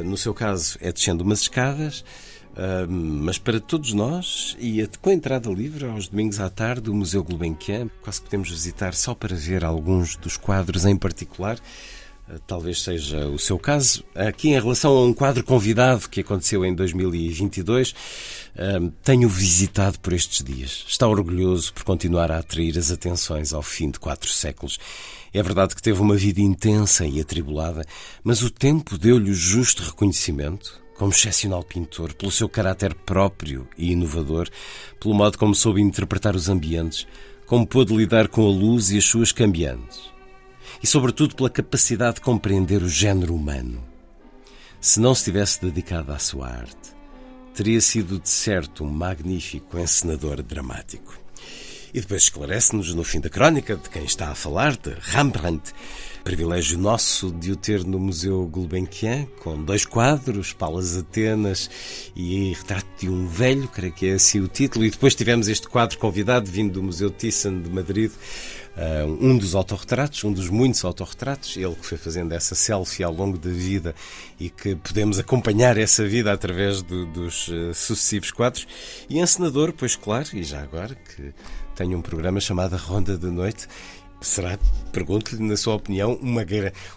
no 0.03 0.17
seu 0.17 0.33
caso, 0.33 0.77
é 0.81 0.91
descendo 0.91 1.23
umas 1.23 1.41
escadas, 1.41 2.03
uh, 2.51 2.89
mas 2.89 3.37
para 3.37 3.59
todos 3.59 3.93
nós, 3.93 4.55
e 4.59 4.85
com 5.01 5.09
a 5.09 5.13
entrada 5.13 5.49
livre, 5.49 5.85
aos 5.85 6.07
domingos 6.07 6.39
à 6.39 6.49
tarde, 6.49 6.89
o 6.89 6.93
Museu 6.93 7.23
Gulbenkian, 7.23 7.89
quase 8.01 8.21
podemos 8.21 8.49
visitar 8.49 8.93
só 8.93 9.15
para 9.15 9.35
ver 9.35 9.63
alguns 9.63 10.15
dos 10.15 10.37
quadros 10.37 10.85
em 10.85 10.97
particular. 10.97 11.57
Uh, 12.27 12.39
talvez 12.45 12.81
seja 12.81 13.27
o 13.27 13.39
seu 13.39 13.57
caso. 13.57 14.03
Aqui, 14.13 14.49
em 14.49 14.59
relação 14.59 14.91
a 14.91 15.05
um 15.05 15.13
quadro 15.13 15.43
convidado 15.43 16.09
que 16.09 16.21
aconteceu 16.21 16.65
em 16.65 16.73
2022, 16.75 17.95
tenho 19.01 19.29
visitado 19.29 19.97
por 19.99 20.11
estes 20.11 20.43
dias. 20.43 20.83
Está 20.85 21.07
orgulhoso 21.07 21.73
por 21.73 21.83
continuar 21.83 22.29
a 22.29 22.39
atrair 22.39 22.77
as 22.77 22.91
atenções 22.91 23.53
ao 23.53 23.61
fim 23.61 23.89
de 23.89 23.97
quatro 23.97 24.29
séculos 24.29 24.77
é 25.33 25.41
verdade 25.41 25.75
que 25.75 25.81
teve 25.81 26.01
uma 26.01 26.15
vida 26.15 26.41
intensa 26.41 27.05
e 27.05 27.19
atribulada, 27.19 27.85
mas 28.23 28.41
o 28.41 28.49
tempo 28.49 28.97
deu-lhe 28.97 29.31
o 29.31 29.35
justo 29.35 29.83
reconhecimento, 29.83 30.81
como 30.95 31.11
excepcional 31.11 31.63
pintor, 31.63 32.13
pelo 32.13 32.31
seu 32.31 32.49
caráter 32.49 32.93
próprio 32.93 33.67
e 33.77 33.91
inovador, 33.91 34.49
pelo 34.99 35.13
modo 35.13 35.37
como 35.37 35.55
soube 35.55 35.81
interpretar 35.81 36.35
os 36.35 36.49
ambientes, 36.49 37.07
como 37.45 37.65
pôde 37.65 37.95
lidar 37.95 38.27
com 38.27 38.45
a 38.45 38.49
luz 38.49 38.91
e 38.91 38.97
as 38.97 39.05
suas 39.05 39.31
cambiantes, 39.31 39.99
e 40.83 40.87
sobretudo 40.87 41.35
pela 41.35 41.49
capacidade 41.49 42.15
de 42.15 42.21
compreender 42.21 42.83
o 42.83 42.89
género 42.89 43.33
humano. 43.33 43.83
Se 44.79 44.99
não 44.99 45.13
se 45.13 45.25
tivesse 45.25 45.61
dedicado 45.61 46.11
à 46.11 46.19
sua 46.19 46.47
arte, 46.47 46.95
teria 47.53 47.79
sido 47.79 48.19
de 48.19 48.29
certo 48.29 48.83
um 48.83 48.89
magnífico 48.89 49.77
encenador 49.77 50.41
dramático. 50.41 51.19
E 51.93 51.99
depois 51.99 52.23
esclarece-nos 52.23 52.93
no 52.93 53.03
fim 53.03 53.19
da 53.19 53.29
crónica 53.29 53.75
de 53.75 53.89
quem 53.89 54.05
está 54.05 54.29
a 54.29 54.35
falar, 54.35 54.77
de 54.77 54.95
Rembrandt. 54.99 55.73
Privilégio 56.23 56.77
nosso 56.77 57.31
de 57.31 57.51
o 57.51 57.55
ter 57.55 57.83
no 57.83 57.99
Museu 57.99 58.47
Gulbenkian, 58.47 59.25
com 59.39 59.61
dois 59.63 59.85
quadros, 59.85 60.53
Palas 60.53 60.95
Atenas 60.95 61.69
e 62.15 62.53
Retrato 62.53 62.87
de 62.99 63.09
um 63.09 63.27
Velho, 63.27 63.67
creio 63.67 63.91
que 63.91 64.05
é 64.07 64.13
assim 64.13 64.39
o 64.39 64.47
título. 64.47 64.85
E 64.85 64.91
depois 64.91 65.15
tivemos 65.15 65.47
este 65.47 65.67
quadro 65.67 65.97
convidado, 65.97 66.49
vindo 66.49 66.73
do 66.73 66.83
Museu 66.83 67.09
Thyssen 67.09 67.61
de 67.61 67.69
Madrid, 67.69 68.11
Uh, 68.71 69.05
um 69.19 69.37
dos 69.37 69.53
autorretratos, 69.53 70.23
um 70.23 70.31
dos 70.31 70.47
muitos 70.47 70.85
autorretratos, 70.85 71.57
ele 71.57 71.75
que 71.75 71.85
foi 71.85 71.97
fazendo 71.97 72.31
essa 72.31 72.55
selfie 72.55 73.03
ao 73.03 73.11
longo 73.11 73.37
da 73.37 73.49
vida 73.49 73.93
e 74.39 74.49
que 74.49 74.75
podemos 74.75 75.19
acompanhar 75.19 75.77
essa 75.77 76.07
vida 76.07 76.31
através 76.31 76.81
do, 76.81 77.05
dos 77.05 77.49
uh, 77.49 77.73
sucessivos 77.73 78.31
quadros. 78.31 78.65
E 79.09 79.19
encenador, 79.19 79.73
pois 79.73 79.97
claro, 79.97 80.29
e 80.33 80.41
já 80.41 80.61
agora, 80.61 80.95
que 80.95 81.33
tem 81.81 81.95
um 81.95 82.01
programa 82.01 82.39
chamado 82.39 82.77
Ronda 82.77 83.17
da 83.17 83.27
Noite. 83.27 83.67
Será, 84.21 84.59
pergunto-lhe, 84.91 85.41
na 85.41 85.57
sua 85.57 85.73
opinião, 85.73 86.13
uma, 86.21 86.45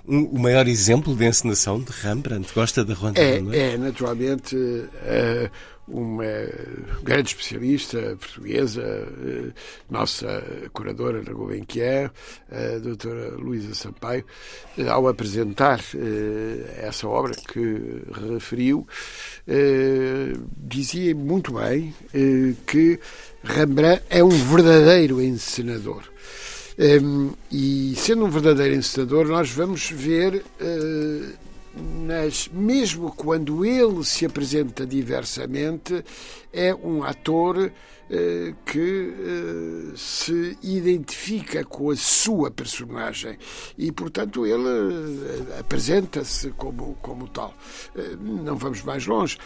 um, 0.07 0.25
o 0.25 0.39
maior 0.39 0.69
exemplo 0.69 1.17
de 1.17 1.25
encenação 1.25 1.81
de 1.81 1.91
Rembrandt? 1.91 2.53
Gosta 2.55 2.85
da 2.85 2.93
Ronda 2.93 3.19
é, 3.19 3.37
da 3.37 3.41
Noite? 3.41 3.59
É, 3.59 3.79
naturalmente, 3.79 4.55
uh, 4.55 5.51
uma 5.89 6.27
grande 7.03 7.29
especialista 7.31 7.99
portuguesa, 8.21 8.83
uh, 8.83 9.53
nossa 9.89 10.69
curadora 10.75 11.23
na 11.23 11.33
Gulbenkian, 11.33 12.11
a 12.53 12.79
doutora 12.79 13.31
Luísa 13.39 13.75
Sampaio, 13.75 14.27
ao 14.87 15.09
apresentar 15.09 15.81
essa 16.77 17.09
obra 17.09 17.33
que 17.35 18.03
referiu, 18.35 18.87
dizia 20.59 21.15
muito 21.15 21.55
bem 21.55 21.95
que 22.67 23.01
Rembrandt 23.45 24.03
é 24.09 24.25
um 24.25 24.31
verdadeiro 24.31 25.23
encenador. 25.23 26.03
Um, 26.77 27.33
e 27.53 27.95
sendo 27.97 28.25
um 28.25 28.31
verdadeiro 28.31 28.75
encenador, 28.75 29.29
nós 29.29 29.51
vamos 29.51 29.91
ver, 29.91 30.43
uh, 30.61 31.33
nas, 32.07 32.49
mesmo 32.49 33.13
quando 33.13 33.65
ele 33.65 34.03
se 34.03 34.25
apresenta 34.25 34.87
diversamente, 34.87 36.05
é 36.53 36.75
um 36.75 37.05
ator 37.05 37.71
que 38.65 39.15
uh, 39.91 39.97
se 39.97 40.57
identifica 40.63 41.65
com 41.65 41.91
a 41.91 41.97
sua 41.97 42.51
personagem 42.51 43.39
e, 43.77 43.91
portanto, 43.93 44.47
ele 44.47 44.65
apresenta-se 45.59 46.51
como, 46.51 46.97
como 47.03 47.29
tal. 47.29 47.55
não 48.21 48.57
vamos 48.57 48.83
mais 48.83 49.07
longe. 49.07 49.39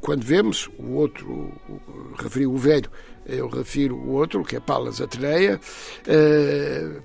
quando 0.00 0.24
vemos 0.24 0.68
o 0.78 0.92
outro, 0.92 1.52
referiu 2.18 2.52
o 2.52 2.56
velho, 2.56 2.90
eu 3.26 3.48
refiro 3.48 3.96
o 3.96 4.12
outro, 4.12 4.44
que 4.44 4.56
é 4.56 4.60
Palas 4.60 5.00
Ateneia. 5.00 5.60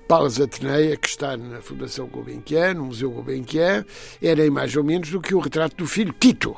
Palas 0.06 0.40
Ateneia, 0.40 0.96
que 0.96 1.08
está 1.08 1.36
na 1.36 1.60
Fundação 1.60 2.06
Gulbenkian, 2.06 2.74
no 2.74 2.86
Museu 2.86 3.10
Gulbenkian, 3.10 3.84
era 4.22 4.48
mais 4.50 4.74
ou 4.76 4.84
menos 4.84 5.10
do 5.10 5.20
que 5.20 5.34
o 5.34 5.40
retrato 5.40 5.76
do 5.76 5.86
filho 5.86 6.14
Tito. 6.18 6.56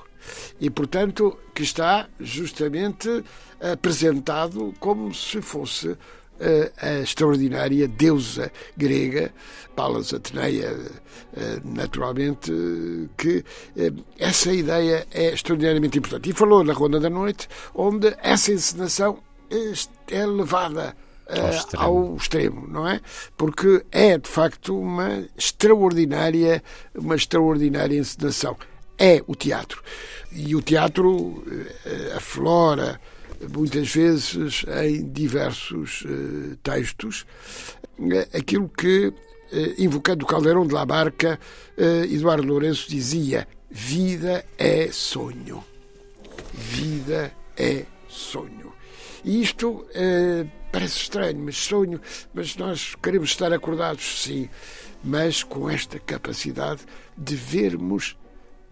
E, 0.60 0.70
portanto, 0.70 1.38
que 1.54 1.62
está 1.62 2.08
justamente 2.20 3.24
apresentado 3.60 4.74
como 4.78 5.14
se 5.14 5.40
fosse 5.40 5.96
eh, 6.40 6.72
a 6.78 6.98
extraordinária 7.00 7.86
deusa 7.86 8.50
grega, 8.76 9.32
Palas 9.76 10.12
Ateneia, 10.12 10.76
eh, 11.36 11.60
naturalmente, 11.64 12.52
que 13.16 13.44
essa 14.18 14.52
ideia 14.52 15.06
é 15.12 15.32
extraordinariamente 15.32 15.98
importante. 15.98 16.30
E 16.30 16.32
falou 16.32 16.64
na 16.64 16.72
Ronda 16.72 16.98
da 16.98 17.08
Noite, 17.08 17.48
onde 17.74 18.16
essa 18.20 18.52
encenação 18.52 19.18
é 20.08 20.26
levada 20.26 20.96
ao 21.28 21.50
extremo. 21.50 21.82
ao 21.84 22.16
extremo, 22.16 22.66
não 22.68 22.88
é? 22.88 23.00
Porque 23.36 23.84
é 23.92 24.18
de 24.18 24.28
facto 24.28 24.78
uma 24.78 25.24
extraordinária, 25.36 26.62
uma 26.94 27.14
extraordinária 27.14 27.96
encenação. 27.96 28.56
É 28.98 29.22
o 29.26 29.34
teatro. 29.34 29.82
E 30.32 30.54
o 30.54 30.62
teatro 30.62 31.44
aflora 32.16 33.00
muitas 33.52 33.92
vezes 33.92 34.64
em 34.84 35.10
diversos 35.10 36.04
textos 36.62 37.26
aquilo 38.32 38.68
que, 38.68 39.12
invocando 39.78 40.24
o 40.24 40.28
Caldeirão 40.28 40.66
de 40.66 40.74
la 40.74 40.86
Barca, 40.86 41.38
Eduardo 42.10 42.46
Lourenço 42.46 42.88
dizia: 42.88 43.46
vida 43.70 44.44
é 44.58 44.88
sonho. 44.92 45.64
Vida 46.52 47.32
é 47.56 47.84
sonho. 48.08 48.72
E 49.24 49.40
isto 49.40 49.86
eh, 49.94 50.44
parece 50.70 50.98
estranho, 50.98 51.38
mas 51.38 51.56
sonho, 51.56 52.00
mas 52.34 52.56
nós 52.56 52.94
queremos 53.02 53.30
estar 53.30 53.52
acordados, 53.52 54.22
sim, 54.22 54.50
mas 55.02 55.42
com 55.42 55.68
esta 55.70 55.98
capacidade 55.98 56.82
de 57.16 57.34
vermos 57.34 58.16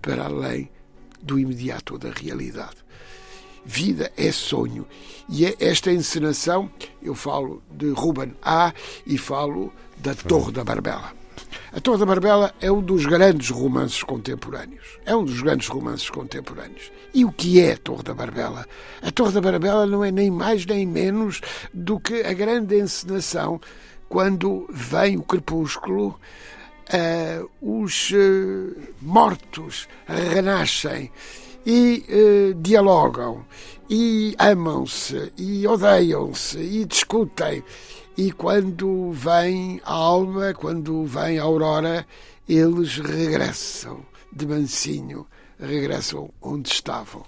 para 0.03 0.25
além 0.25 0.69
do 1.23 1.39
imediato 1.39 1.95
ou 1.95 1.99
da 1.99 2.11
realidade. 2.11 2.77
Vida 3.65 4.13
é 4.17 4.33
sonho. 4.33 4.87
E 5.29 5.47
é 5.47 5.55
esta 5.61 5.93
encenação, 5.93 6.69
eu 7.01 7.15
falo 7.15 7.63
de 7.71 7.91
Ruben 7.91 8.35
A 8.43 8.75
e 9.07 9.17
falo 9.17 9.73
da 9.99 10.15
Torre 10.15 10.51
da 10.51 10.65
Barbela. 10.65 11.13
A 11.73 11.81
Torre 11.81 11.99
da 11.99 12.07
Barbela 12.07 12.53
é 12.61 12.71
um 12.71 12.83
dos 12.83 13.07
grandes 13.07 13.51
romances 13.51 14.03
contemporâneos. 14.03 14.99
É 15.07 15.15
um 15.15 15.25
dos 15.25 15.41
grandes 15.41 15.69
romances 15.69 16.11
contemporâneos. 16.11 16.91
E 17.15 17.25
o 17.25 17.33
que 17.33 17.61
é 17.61 17.75
a 17.75 17.79
Torre 17.79 18.03
da 18.03 18.15
Barbela? 18.15 18.67
A 19.01 19.11
Torre 19.11 19.33
da 19.33 19.41
Barbela 19.41 19.87
não 19.87 20.05
é 20.05 20.11
nem 20.11 20.31
mais 20.31 20.67
nem 20.67 20.85
menos 20.85 21.41
do 21.73 22.01
que 22.01 22.23
a 22.23 22.33
grande 22.33 22.79
encenação 22.79 23.61
quando 24.09 24.69
vem 24.71 25.17
o 25.17 25.23
crepúsculo, 25.23 26.21
uh, 26.91 27.51
os 27.61 28.11
uh, 28.11 28.81
mortos 29.01 29.89
renascem 30.07 31.11
e 31.65 32.05
uh, 32.09 32.55
dialogam 32.55 33.45
e 33.89 34.35
amam-se 34.39 35.33
e 35.37 35.67
odeiam-se 35.67 36.59
e 36.59 36.85
discutem 36.85 37.63
e 38.17 38.31
quando 38.31 39.11
vem 39.13 39.81
a 39.85 39.93
alma, 39.93 40.53
quando 40.53 41.05
vem 41.07 41.39
a 41.39 41.45
aurora, 41.45 42.07
eles 42.47 42.99
regressam 42.99 44.05
de 44.31 44.47
mansinho, 44.47 45.27
regressam 45.59 46.31
onde 46.43 46.69
estavam. 46.69 47.25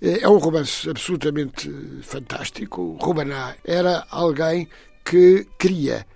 É 0.00 0.26
um 0.26 0.38
romance 0.38 0.88
absolutamente 0.88 1.70
fantástico. 2.02 2.96
Rubaná 3.02 3.54
era 3.64 4.06
alguém 4.10 4.66
que 5.04 5.46
queria 5.58 6.06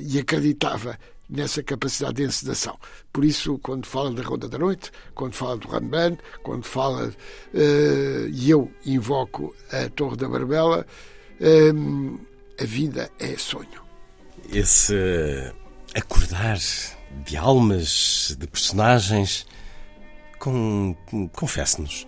e 0.00 0.18
acreditava 0.18 0.98
nessa 1.28 1.62
capacidade 1.62 2.14
de 2.14 2.24
encenação. 2.24 2.78
Por 3.12 3.24
isso, 3.24 3.58
quando 3.58 3.86
fala 3.86 4.12
da 4.12 4.22
Ronda 4.22 4.48
da 4.48 4.58
Noite, 4.58 4.90
quando 5.14 5.34
fala 5.34 5.56
do 5.56 5.68
Rembrandt, 5.68 6.22
quando 6.42 6.64
fala, 6.64 7.08
uh, 7.08 8.28
e 8.32 8.50
eu 8.50 8.70
invoco 8.84 9.54
a 9.70 9.88
Torre 9.90 10.16
da 10.16 10.28
Barbela, 10.28 10.86
um, 11.74 12.18
a 12.60 12.64
vida 12.64 13.10
é 13.18 13.36
sonho. 13.36 13.82
Esse 14.52 14.94
acordar 15.94 16.58
de 17.24 17.36
almas, 17.36 18.36
de 18.38 18.46
personagens, 18.46 19.46
com, 20.38 20.94
confesse-nos, 21.32 22.06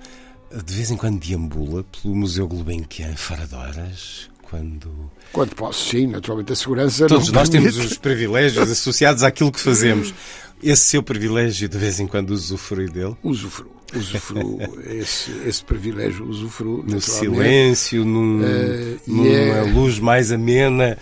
de 0.64 0.75
vez 0.75 0.90
em 0.90 0.96
quando 0.96 1.20
deambula 1.20 1.85
pelo 1.85 2.14
Museu 2.14 2.46
Gulbenkian 2.46 3.16
fora 3.16 3.46
de 3.46 3.54
horas, 3.54 4.30
quando... 4.56 5.10
Quando 5.32 5.54
posso, 5.54 5.90
sim, 5.90 6.06
naturalmente 6.06 6.52
a 6.52 6.56
segurança 6.56 7.06
Todos 7.06 7.30
nós 7.30 7.48
permite. 7.48 7.75
temos 7.75 7.92
os 7.92 7.98
privilégios 7.98 8.70
associados 8.70 9.22
àquilo 9.22 9.52
que 9.52 9.60
fazemos. 9.60 10.14
Esse 10.62 10.82
seu 10.82 11.02
privilégio, 11.02 11.68
de 11.68 11.76
vez 11.76 12.00
em 12.00 12.06
quando, 12.06 12.30
usufrui 12.30 12.88
dele? 12.88 13.14
Usufruo. 13.22 13.70
Usufruo 13.95 14.58
esse, 14.88 15.30
esse 15.45 15.62
privilégio, 15.62 16.26
usufruo. 16.26 16.82
No 16.86 17.00
silêncio, 17.00 18.04
num, 18.04 18.40
uh, 18.40 19.00
numa 19.06 19.28
é... 19.28 19.62
luz 19.62 19.99
mais 19.99 20.32
amena. 20.32 20.97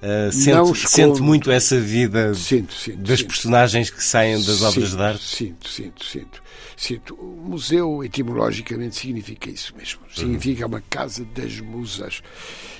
Uh, 0.00 0.30
sente, 0.30 0.88
sente, 0.88 1.20
muito 1.20 1.50
essa 1.50 1.78
vida 1.80 2.32
sinto, 2.32 2.72
sinto, 2.72 2.98
das 2.98 3.18
sinto. 3.18 3.28
personagens 3.28 3.90
que 3.90 4.02
saem 4.02 4.36
das 4.36 4.62
obras 4.62 4.94
de 4.94 5.02
arte? 5.02 5.24
Sinto, 5.24 5.68
sinto, 5.68 6.04
sinto, 6.04 6.42
sinto. 6.76 7.14
O 7.14 7.48
museu, 7.48 8.04
etimologicamente, 8.04 8.94
significa 8.94 9.50
isso 9.50 9.74
mesmo. 9.76 10.00
Significa 10.14 10.66
uma 10.66 10.80
casa 10.88 11.24
das 11.34 11.58
musas. 11.58 12.22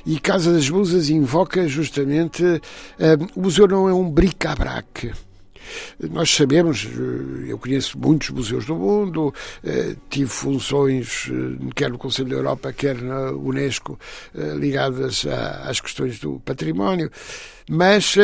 E 0.07 0.19
Casa 0.21 0.53
das 0.53 0.71
Musas 0.71 1.11
invoca 1.11 1.67
justamente. 1.67 2.43
Uh, 2.45 3.27
o 3.35 3.43
museu 3.43 3.67
não 3.67 3.89
é 3.89 3.93
um 3.93 4.09
bric-a-brac. 4.09 5.13
Nós 6.11 6.31
sabemos, 6.31 6.87
eh, 6.87 7.51
eu 7.51 7.59
conheço 7.59 7.99
muitos 7.99 8.31
museus 8.31 8.65
do 8.67 8.77
mundo, 8.77 9.35
eh, 9.65 9.97
tive 10.09 10.31
funções 10.31 11.29
eh, 11.31 11.73
quer 11.75 11.91
no 11.91 11.99
Conselho 11.99 12.29
da 12.29 12.37
Europa, 12.37 12.73
quer 12.73 13.01
na 13.01 13.33
Unesco, 13.33 13.99
ligadas 14.57 15.27
às 15.65 15.81
questões 15.81 16.19
do 16.19 16.41
património, 16.41 17.11
mas 17.69 18.15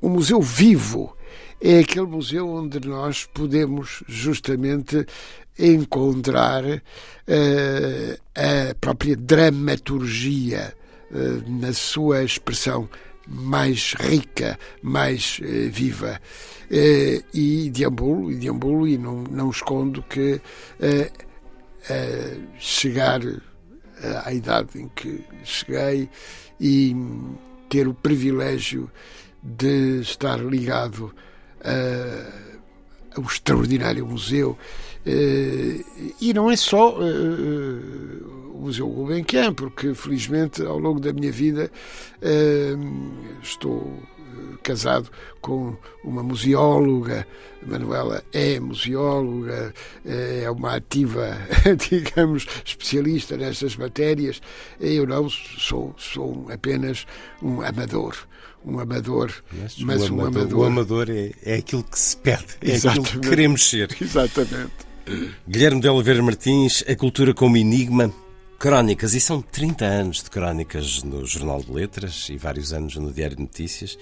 o 0.00 0.08
museu 0.08 0.40
vivo 0.40 1.16
é 1.60 1.80
aquele 1.80 2.06
museu 2.06 2.48
onde 2.48 2.86
nós 2.86 3.26
podemos 3.26 4.02
justamente 4.06 5.06
encontrar 5.58 6.64
a 8.34 8.74
própria 8.80 9.16
dramaturgia 9.16 10.74
na 11.46 11.72
sua 11.72 12.22
expressão 12.22 12.88
mais 13.28 13.94
rica, 13.94 14.58
mais 14.82 15.38
eh, 15.42 15.68
viva. 15.68 16.20
Eh, 16.70 17.22
e 17.32 17.70
deambulo, 17.70 18.32
e 18.32 18.36
deambulo, 18.36 18.88
e 18.88 18.96
não, 18.96 19.24
não 19.24 19.50
escondo 19.50 20.02
que 20.02 20.40
eh, 20.80 21.10
chegar 22.58 23.20
à 24.24 24.32
idade 24.32 24.78
em 24.78 24.88
que 24.88 25.24
cheguei 25.42 26.08
e 26.60 26.94
ter 27.68 27.88
o 27.88 27.94
privilégio 27.94 28.90
de 29.42 30.00
estar 30.00 30.38
ligado 30.38 31.14
ao 33.16 33.22
extraordinário 33.22 34.06
museu. 34.06 34.58
E 35.06 36.32
não 36.34 36.50
é 36.50 36.56
só 36.56 36.98
o 38.58 38.62
Museu 38.62 38.88
Gulbenkian, 38.88 39.54
porque 39.54 39.94
felizmente 39.94 40.62
ao 40.62 40.78
longo 40.78 40.98
da 40.98 41.12
minha 41.12 41.30
vida 41.30 41.70
ehm, 42.20 43.12
estou 43.40 44.02
eh, 44.18 44.56
casado 44.64 45.08
com 45.40 45.76
uma 46.02 46.22
museóloga, 46.22 47.26
Manuela 47.64 48.22
é 48.32 48.58
museóloga, 48.58 49.72
eh, 50.04 50.42
é 50.44 50.50
uma 50.50 50.74
ativa, 50.74 51.38
digamos, 51.88 52.46
especialista 52.64 53.36
nestas 53.36 53.76
matérias. 53.76 54.42
Eu 54.80 55.06
não 55.06 55.28
sou, 55.30 55.94
sou 55.96 56.48
apenas 56.52 57.06
um 57.40 57.62
amador. 57.62 58.16
Um 58.64 58.80
amador, 58.80 59.32
mas, 59.52 59.78
mas 59.78 60.10
um 60.10 60.20
amador, 60.20 60.42
amador. 60.42 60.58
O 60.58 60.64
amador 60.64 61.10
é, 61.10 61.30
é 61.44 61.54
aquilo 61.54 61.84
que 61.84 61.98
se 61.98 62.16
pede, 62.16 62.44
é 62.60 62.72
Exatamente. 62.72 63.06
aquilo 63.06 63.22
que 63.22 63.28
queremos 63.28 63.70
ser. 63.70 63.96
Exatamente. 64.00 64.72
Guilherme 65.48 65.80
de 65.80 65.88
Oliveira 65.88 66.22
Martins, 66.22 66.82
A 66.86 66.96
Cultura 66.96 67.32
como 67.32 67.56
Enigma, 67.56 68.12
Crónicas, 68.58 69.14
e 69.14 69.20
são 69.20 69.40
30 69.40 69.84
anos 69.84 70.20
de 70.20 70.30
crónicas 70.30 71.04
no 71.04 71.24
Jornal 71.24 71.62
de 71.62 71.70
Letras 71.70 72.26
e 72.28 72.36
vários 72.36 72.72
anos 72.72 72.96
no 72.96 73.12
Diário 73.12 73.36
de 73.36 73.42
Notícias. 73.42 73.96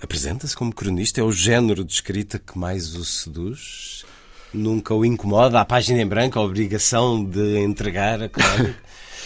Apresenta-se 0.00 0.54
como 0.54 0.72
cronista, 0.72 1.20
é 1.20 1.24
o 1.24 1.32
género 1.32 1.84
de 1.84 1.92
escrita 1.92 2.38
que 2.38 2.56
mais 2.56 2.94
o 2.94 3.04
seduz? 3.04 4.04
Nunca 4.52 4.94
o 4.94 5.04
incomoda? 5.04 5.60
A 5.60 5.64
página 5.64 6.00
em 6.00 6.06
branco, 6.06 6.38
a 6.38 6.42
obrigação 6.42 7.24
de 7.24 7.58
entregar 7.58 8.22
a 8.22 8.28
crónica? 8.28 8.76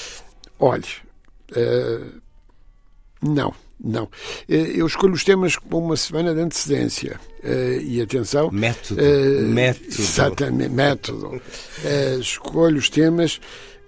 Olhe, 0.58 0.88
uh, 1.52 2.20
não, 3.20 3.52
não. 3.78 4.08
Eh, 4.48 4.72
eu 4.76 4.86
escolho 4.86 5.12
os 5.12 5.24
temas 5.24 5.56
com 5.56 5.78
uma 5.78 5.96
semana 5.96 6.34
de 6.34 6.40
antecedência. 6.40 7.20
Uh, 7.44 7.82
e 7.82 8.00
atenção. 8.00 8.50
Método. 8.50 8.98
Uh, 9.02 9.46
método. 9.46 9.88
Exatamente, 9.88 10.72
método. 10.72 11.42
escolho 12.18 12.78
os 12.78 12.88
temas 12.88 13.38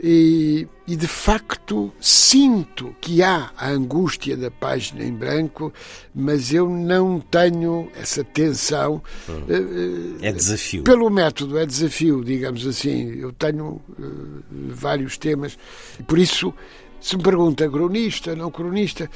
e, 0.03 0.67
e, 0.87 0.97
de 0.97 1.07
facto 1.07 1.93
sinto 2.01 2.95
que 3.01 3.23
há 3.23 3.51
a 3.57 3.69
angústia 3.69 4.37
da 4.37 4.51
página 4.51 5.05
em 5.05 5.13
branco, 5.13 5.73
mas 6.15 6.53
eu 6.53 6.69
não 6.69 7.21
tenho 7.21 7.91
essa 7.95 8.25
tensão. 8.25 9.03
Hum. 9.29 10.17
É 10.23 10.33
desafio. 10.33 10.85
Pelo 10.85 11.11
método, 11.11 11.59
é 11.59 11.67
desafio, 11.67 12.25
digamos 12.25 12.67
assim. 12.67 13.15
Eu 13.19 13.33
tenho 13.33 13.81
uh, 13.99 14.43
vários 14.51 15.19
temas 15.19 15.59
por 16.07 16.19
isso, 16.19 16.53
se 17.01 17.17
me 17.17 17.23
pergunta 17.23 17.69
cronista, 17.69 18.35
não 18.35 18.51
cronista, 18.51 19.09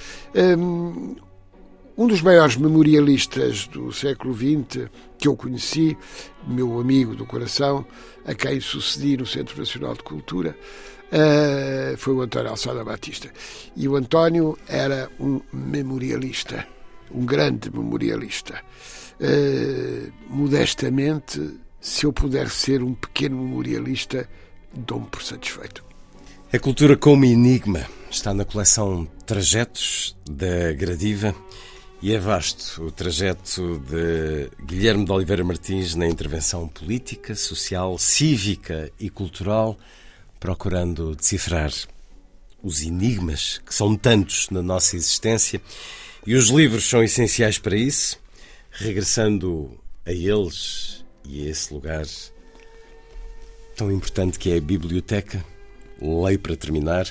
um, 0.59 1.17
um 1.97 2.07
dos 2.09 2.21
maiores 2.23 2.57
memorialistas 2.57 3.67
do 3.69 3.93
século 3.93 4.35
XX 4.35 4.89
que 5.17 5.29
eu 5.29 5.37
conheci, 5.37 5.97
meu 6.47 6.81
amigo 6.81 7.15
do 7.15 7.25
coração, 7.25 7.87
a 8.25 8.35
quem 8.35 8.61
sucedi 8.61 9.17
no 9.17 9.27
Centro 9.27 9.59
Nacional 9.59 9.95
de 9.95 10.03
Cultura, 10.03 10.57
uh, 11.13 11.97
foi 11.97 12.15
o 12.15 12.23
António 12.23 12.51
Alçada 12.51 12.85
Batista. 12.85 13.31
E 13.77 13.87
o 13.87 13.95
António 13.95 14.59
era 14.67 15.09
um 15.21 15.41
memorialista, 15.53 16.67
um 17.13 17.25
grande 17.25 17.71
memorialista. 17.73 18.61
Uh, 19.21 20.13
modestamente, 20.29 21.59
se 21.81 22.05
eu 22.05 22.13
puder 22.13 22.49
ser 22.49 22.83
um 22.83 22.95
pequeno 22.95 23.37
memorialista, 23.37 24.29
dou-me 24.75 25.07
por 25.07 25.23
satisfeito. 25.23 25.85
A 26.53 26.59
cultura 26.59 26.97
como 26.97 27.25
enigma 27.25 27.87
está 28.11 28.35
na 28.35 28.45
coleção 28.45 29.07
Trajetos 29.27 30.17
da 30.29 30.73
Gradiva 30.73 31.35
e 32.05 32.13
é 32.13 32.19
vasto 32.19 32.85
o 32.85 32.91
trajeto 32.91 33.79
de 33.79 34.51
Guilherme 34.63 35.07
de 35.07 35.11
Oliveira 35.11 35.43
Martins 35.43 35.95
na 35.95 36.07
intervenção 36.07 36.69
política, 36.69 37.35
social, 37.35 37.97
cívica 37.97 38.93
e 39.01 39.09
cultural, 39.09 39.79
procurando 40.39 41.17
decifrar 41.17 41.73
os 42.63 42.83
enigmas 42.83 43.57
que 43.65 43.75
são 43.75 43.97
tantos 43.97 44.51
na 44.51 44.61
nossa 44.61 44.97
existência 44.97 45.63
e 46.27 46.35
os 46.35 46.51
livros 46.51 46.87
são 46.87 47.03
essenciais 47.03 47.59
para 47.59 47.75
isso. 47.75 48.21
Regressando 48.71 49.71
a 50.05 50.13
eles 50.13 51.03
e 51.25 51.47
a 51.47 51.49
esse 51.49 51.73
lugar 51.73 52.05
tão 53.75 53.91
importante 53.91 54.39
que 54.39 54.53
é 54.53 54.59
a 54.59 54.61
biblioteca, 54.61 55.43
leio 56.03 56.39
para 56.39 56.55
terminar, 56.55 57.11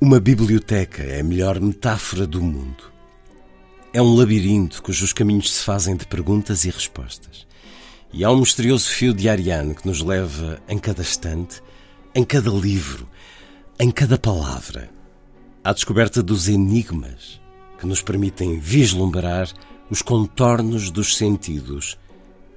uma 0.00 0.20
biblioteca 0.20 1.02
é 1.02 1.18
a 1.18 1.24
melhor 1.24 1.60
metáfora 1.60 2.28
do 2.28 2.40
mundo. 2.40 2.99
É 3.92 4.00
um 4.00 4.14
labirinto 4.14 4.82
cujos 4.82 5.12
caminhos 5.12 5.52
se 5.52 5.64
fazem 5.64 5.96
de 5.96 6.06
perguntas 6.06 6.64
e 6.64 6.70
respostas. 6.70 7.44
E 8.12 8.24
há 8.24 8.30
um 8.30 8.38
misterioso 8.38 8.88
fio 8.88 9.12
de 9.12 9.28
Ariane 9.28 9.74
que 9.74 9.86
nos 9.86 10.00
leva 10.00 10.60
em 10.68 10.78
cada 10.78 11.02
estante, 11.02 11.60
em 12.14 12.22
cada 12.22 12.50
livro, 12.50 13.08
em 13.80 13.90
cada 13.90 14.16
palavra, 14.16 14.90
à 15.64 15.72
descoberta 15.72 16.22
dos 16.22 16.48
enigmas 16.48 17.40
que 17.80 17.86
nos 17.86 18.00
permitem 18.00 18.60
vislumbrar 18.60 19.48
os 19.90 20.02
contornos 20.02 20.90
dos 20.92 21.16
sentidos 21.16 21.98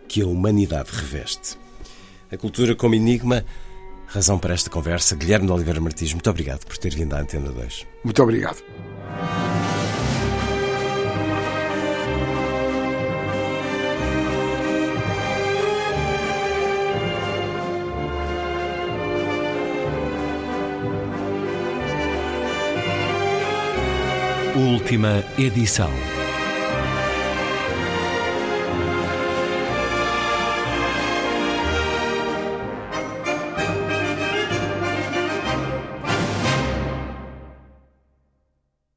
que 0.08 0.22
a 0.22 0.28
humanidade 0.28 0.92
reveste. 0.92 1.58
A 2.32 2.38
cultura 2.38 2.76
como 2.76 2.94
enigma, 2.94 3.44
razão 4.06 4.38
para 4.38 4.54
esta 4.54 4.70
conversa. 4.70 5.16
Guilherme 5.16 5.48
de 5.48 5.54
Oliveira 5.54 5.82
Martins, 5.82 6.14
muito 6.14 6.30
obrigado 6.30 6.66
por 6.66 6.78
ter 6.78 6.94
vindo 6.94 7.16
à 7.16 7.22
Antena 7.22 7.52
2. 7.52 7.88
Muito 8.04 8.22
obrigado. 8.22 8.62
Última 24.56 25.24
edição. 25.36 25.90